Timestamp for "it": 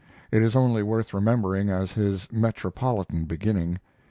0.31-0.41